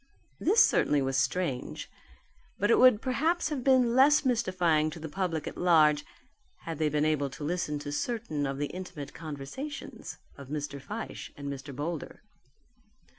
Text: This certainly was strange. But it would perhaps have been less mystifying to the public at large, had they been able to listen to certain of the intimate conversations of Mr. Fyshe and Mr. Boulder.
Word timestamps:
This 0.39 0.65
certainly 0.65 1.03
was 1.03 1.15
strange. 1.15 1.87
But 2.57 2.71
it 2.71 2.79
would 2.79 3.03
perhaps 3.03 3.49
have 3.49 3.63
been 3.63 3.93
less 3.95 4.25
mystifying 4.25 4.89
to 4.89 4.99
the 4.99 5.07
public 5.07 5.45
at 5.45 5.57
large, 5.59 6.03
had 6.61 6.79
they 6.79 6.89
been 6.89 7.05
able 7.05 7.29
to 7.29 7.43
listen 7.43 7.77
to 7.77 7.91
certain 7.91 8.47
of 8.47 8.57
the 8.57 8.65
intimate 8.73 9.13
conversations 9.13 10.17
of 10.39 10.47
Mr. 10.49 10.81
Fyshe 10.81 11.29
and 11.37 11.53
Mr. 11.53 11.75
Boulder. 11.75 12.23